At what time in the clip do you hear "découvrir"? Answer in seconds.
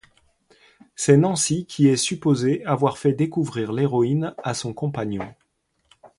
3.13-3.71